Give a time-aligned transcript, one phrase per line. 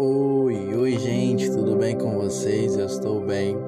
[0.00, 2.76] Oi, oi gente, tudo bem com vocês?
[2.76, 3.58] Eu estou bem.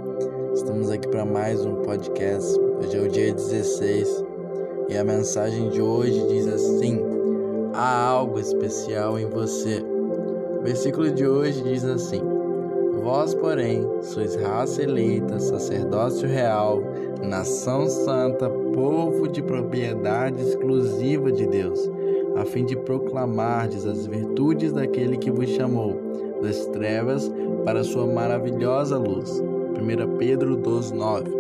[0.55, 2.57] Estamos aqui para mais um podcast.
[2.57, 4.25] Hoje é o dia 16
[4.89, 7.01] e a mensagem de hoje diz assim:
[7.75, 9.85] Há algo especial em você.
[10.57, 12.23] O versículo de hoje diz assim:
[13.03, 16.81] Vós, porém, sois raça eleita, sacerdócio real,
[17.25, 21.91] nação santa, povo de propriedade exclusiva de Deus
[22.37, 26.10] a fim de proclamardes as virtudes daquele que vos chamou
[26.41, 27.31] das trevas
[27.65, 29.43] para sua maravilhosa luz.
[29.79, 31.31] 1 Pedro 2:9.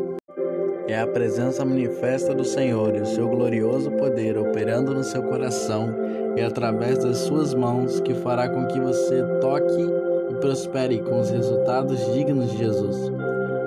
[0.88, 5.94] É a presença manifesta do Senhor e o seu glorioso poder operando no seu coração
[6.36, 9.88] e através das suas mãos que fará com que você toque
[10.30, 13.12] e prospere com os resultados dignos de Jesus.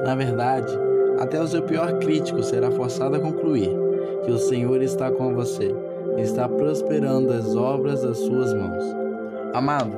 [0.06, 0.74] Na verdade,
[1.20, 3.70] até o seu pior crítico será forçado a concluir
[4.26, 5.74] que o Senhor está com você
[6.22, 8.84] está prosperando as obras das suas mãos.
[9.54, 9.96] Amado,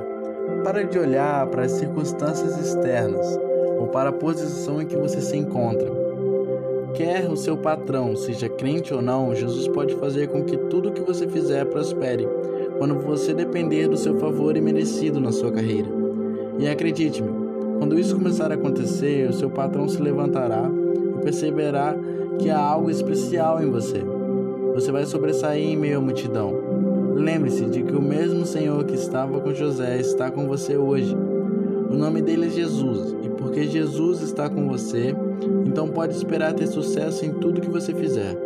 [0.62, 3.38] para de olhar para as circunstâncias externas
[3.78, 5.90] ou para a posição em que você se encontra.
[6.94, 10.92] Quer o seu patrão seja crente ou não, Jesus pode fazer com que tudo o
[10.92, 12.26] que você fizer prospere,
[12.78, 15.88] quando você depender do seu favor imerecido na sua carreira.
[16.58, 17.28] E acredite-me,
[17.78, 20.70] quando isso começar a acontecer, o seu patrão se levantará
[21.18, 21.94] e perceberá
[22.38, 24.02] que há algo especial em você.
[24.74, 26.65] Você vai sobressair em meio à multidão.
[27.16, 31.16] Lembre-se de que o mesmo Senhor que estava com José está com você hoje.
[31.90, 35.14] O nome dele é Jesus, e porque Jesus está com você,
[35.64, 38.36] então pode esperar ter sucesso em tudo que você fizer.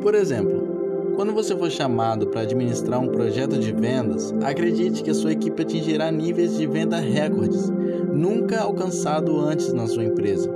[0.00, 5.14] Por exemplo, quando você for chamado para administrar um projeto de vendas, acredite que a
[5.14, 7.70] sua equipe atingirá níveis de venda recordes,
[8.12, 10.55] nunca alcançado antes na sua empresa.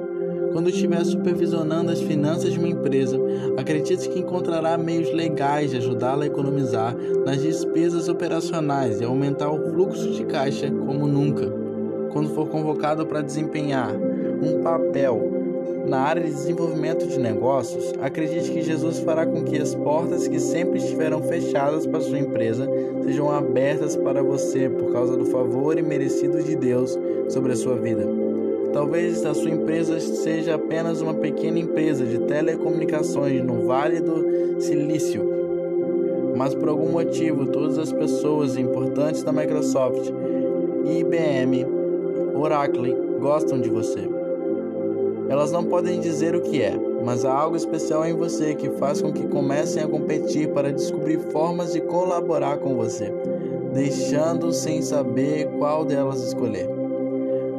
[0.53, 3.17] Quando estiver supervisionando as finanças de uma empresa,
[3.57, 9.71] acredite que encontrará meios legais de ajudá-la a economizar nas despesas operacionais e aumentar o
[9.71, 11.47] fluxo de caixa como nunca.
[12.13, 13.95] Quando for convocado para desempenhar
[14.43, 15.41] um papel
[15.87, 20.41] na área de desenvolvimento de negócios, acredite que Jesus fará com que as portas que
[20.41, 22.69] sempre estiveram fechadas para sua empresa
[23.05, 26.99] sejam abertas para você por causa do favor imerecido de Deus
[27.29, 28.20] sobre a sua vida.
[28.73, 35.29] Talvez a sua empresa seja apenas uma pequena empresa de telecomunicações no Vale do Silício,
[36.37, 40.13] mas por algum motivo todas as pessoas importantes da Microsoft,
[40.85, 41.67] IBM,
[42.35, 44.09] Oracle gostam de você.
[45.29, 46.73] Elas não podem dizer o que é,
[47.05, 51.19] mas há algo especial em você que faz com que comecem a competir para descobrir
[51.33, 53.13] formas de colaborar com você,
[53.75, 56.70] deixando sem saber qual delas escolher.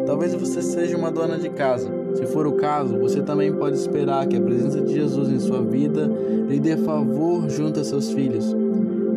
[0.06, 1.90] Talvez você seja uma dona de casa.
[2.16, 5.62] Se for o caso, você também pode esperar que a presença de Jesus em sua
[5.62, 6.10] vida
[6.48, 8.56] lhe dê favor junto a seus filhos.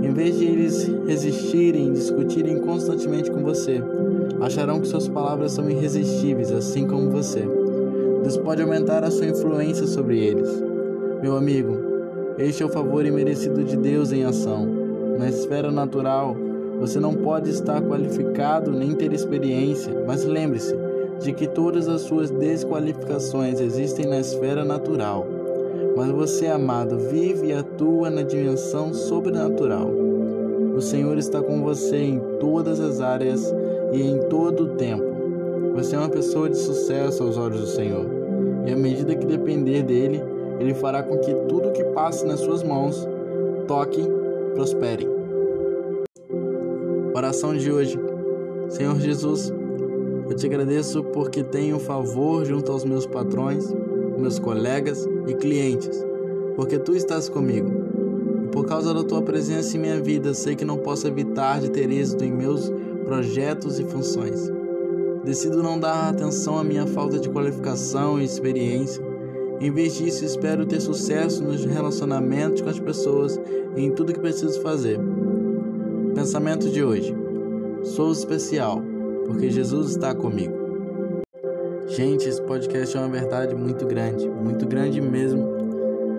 [0.03, 3.83] Em vez de eles resistirem e discutirem constantemente com você,
[4.41, 7.43] acharão que suas palavras são irresistíveis, assim como você.
[8.23, 10.49] Deus pode aumentar a sua influência sobre eles.
[11.23, 11.77] Meu amigo,
[12.39, 14.67] este é o favor imerecido de Deus em ação.
[15.19, 16.37] Na esfera natural,
[16.81, 20.75] você não pode estar qualificado nem ter experiência, mas lembre-se
[21.21, 25.27] de que todas as suas desqualificações existem na esfera natural.
[25.97, 29.89] Mas você, amado, vive e atua na dimensão sobrenatural.
[30.75, 33.55] O Senhor está com você em todas as áreas
[33.93, 35.05] e em todo o tempo.
[35.75, 38.07] Você é uma pessoa de sucesso aos olhos do Senhor.
[38.67, 40.21] E à medida que depender dele,
[40.59, 43.07] ele fará com que tudo que passe nas suas mãos
[43.67, 44.03] toque,
[44.55, 45.14] prospere.
[47.25, 47.99] Oração de hoje.
[48.69, 49.51] Senhor Jesus,
[50.29, 53.75] eu te agradeço porque tenho favor junto aos meus patrões,
[54.19, 56.05] meus colegas e clientes,
[56.55, 57.71] porque tu estás comigo.
[58.45, 61.71] E por causa da tua presença em minha vida, sei que não posso evitar de
[61.71, 62.71] ter êxito em meus
[63.07, 64.53] projetos e funções.
[65.25, 69.03] Decido não dar atenção à minha falta de qualificação e experiência.
[69.63, 73.41] Em vez disso, espero ter sucesso nos relacionamentos com as pessoas
[73.75, 75.01] e em tudo que preciso fazer.
[76.15, 77.13] Pensamento de hoje:
[77.83, 78.81] Sou especial,
[79.27, 80.55] porque Jesus está comigo.
[81.89, 85.45] Gente, esse podcast é uma verdade muito grande, muito grande mesmo.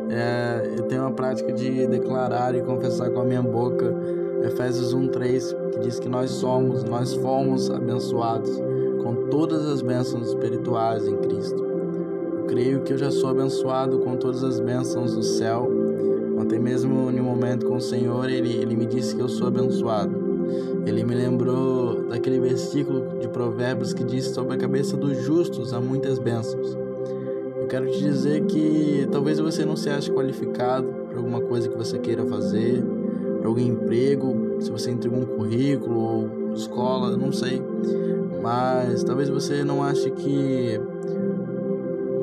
[0.10, 3.96] É, eu tenho uma prática de declarar e confessar com a minha boca
[4.44, 8.52] Efésios 1:3, que diz que nós somos, nós fomos abençoados
[9.02, 11.64] com todas as bênçãos espirituais em Cristo.
[12.38, 15.85] Eu creio que eu já sou abençoado com todas as bênçãos do céu
[16.38, 19.48] Ontem mesmo, em um momento com o Senhor, ele, ele me disse que eu sou
[19.48, 20.36] abençoado.
[20.86, 25.80] Ele me lembrou daquele versículo de Provérbios que diz: Sobre a cabeça dos justos há
[25.80, 26.78] muitas bênçãos.
[27.56, 31.76] Eu quero te dizer que talvez você não se ache qualificado para alguma coisa que
[31.76, 32.84] você queira fazer,
[33.40, 37.62] para algum emprego, se você entregou um currículo ou escola, não sei.
[38.42, 40.80] mas talvez você não ache que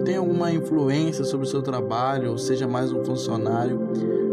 [0.04, 3.80] tem alguma influência sobre o seu trabalho ou seja mais um funcionário,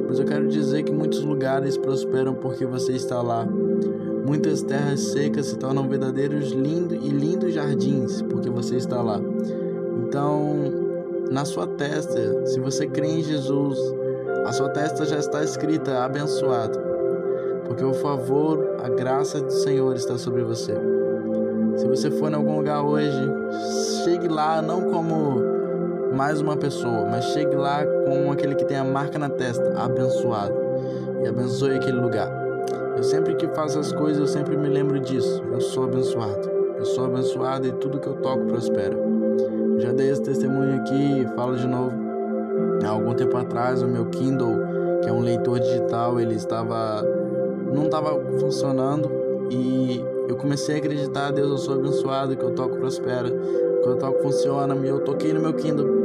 [0.08, 3.48] mas eu quero dizer que muitos lugares prosperam porque você está lá.
[4.26, 9.22] Muitas terras secas se tornam verdadeiros lindos e lindos jardins porque você está lá.
[10.04, 10.56] Então,
[11.32, 13.78] na sua testa, se você crê em Jesus,
[14.46, 16.80] a sua testa já está escrita abençoado,
[17.66, 20.74] porque o favor, a graça do Senhor está sobre você.
[21.78, 23.22] Se você for em algum lugar hoje,
[24.04, 25.59] chegue lá não como
[26.14, 30.56] mais uma pessoa, mas chegue lá com aquele que tem a marca na testa, abençoado,
[31.24, 32.30] e abençoe aquele lugar.
[32.96, 35.42] Eu sempre que faço as coisas, eu sempre me lembro disso.
[35.52, 36.50] Eu sou abençoado.
[36.78, 38.98] Eu sou abençoado e tudo que eu toco prospera.
[39.78, 41.94] Já dei esse testemunho aqui, falo de novo.
[42.84, 44.54] Há algum tempo atrás, o meu Kindle,
[45.02, 47.02] que é um leitor digital, ele estava
[47.74, 49.10] não estava funcionando
[49.52, 53.96] e eu comecei a acreditar, Deus, eu sou abençoado, que eu toco prospera, que eu
[53.96, 55.99] toco funciona, e eu toquei no meu Kindle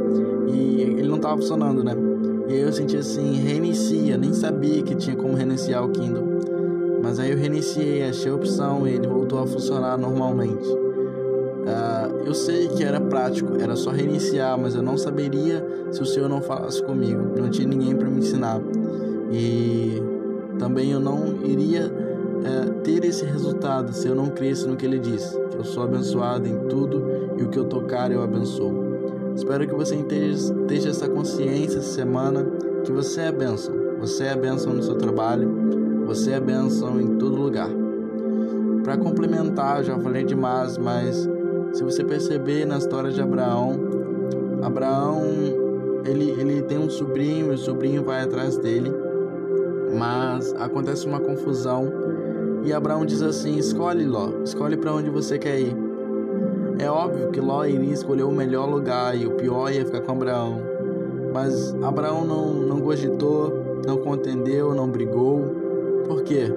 [0.47, 1.95] e ele não estava funcionando, né?
[2.47, 6.35] E aí eu senti assim, reinicia, nem sabia que tinha como reiniciar o Kindle.
[7.01, 10.67] Mas aí eu reiniciei, achei a opção e ele voltou a funcionar normalmente.
[10.67, 16.05] Uh, eu sei que era prático, era só reiniciar, mas eu não saberia se o
[16.05, 17.21] Senhor não falasse comigo.
[17.35, 18.61] Não tinha ninguém para me ensinar.
[19.31, 20.01] E
[20.59, 24.99] também eu não iria uh, ter esse resultado se eu não cresce no que Ele
[24.99, 25.35] disse.
[25.49, 27.03] Que eu sou abençoado em tudo
[27.37, 28.94] e o que eu tocar eu abençoo.
[29.35, 32.45] Espero que você esteja essa consciência essa semana
[32.85, 33.75] que você é bênção.
[33.99, 35.49] Você é bênção no seu trabalho,
[36.05, 37.69] você é bênção em todo lugar.
[38.83, 41.27] Para complementar, já falei demais, mas
[41.73, 43.77] se você perceber na história de Abraão,
[44.61, 45.23] Abraão
[46.05, 48.91] ele, ele tem um sobrinho o sobrinho vai atrás dele,
[49.97, 51.91] mas acontece uma confusão
[52.63, 55.84] e Abraão diz assim: escolhe Ló, escolhe para onde você quer ir.
[56.79, 60.11] É óbvio que Ló iria escolher o melhor lugar e o pior ia ficar com
[60.11, 60.59] Abraão,
[61.33, 63.53] mas Abraão não, não cogitou,
[63.85, 65.41] não contendeu, não brigou.
[66.07, 66.51] Por quê?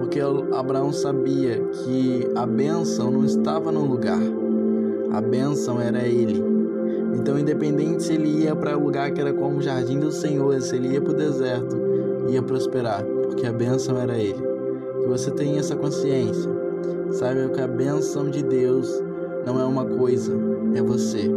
[0.00, 4.18] porque Abraão sabia que a bênção não estava no lugar,
[5.12, 6.42] a bênção era ele.
[7.14, 10.58] Então, independente se ele ia para o lugar que era como o jardim do Senhor,
[10.62, 11.76] se ele ia para o deserto,
[12.28, 14.42] ia prosperar, porque a bênção era ele.
[15.02, 16.50] Que você tenha essa consciência.
[17.10, 19.02] Saiba que a bênção de Deus
[19.46, 20.32] não é uma coisa,
[20.74, 21.30] é você.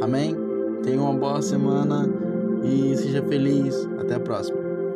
[0.00, 0.36] Amém?
[0.82, 2.08] Tenha uma boa semana
[2.62, 3.88] e seja feliz.
[3.98, 4.63] Até a próxima.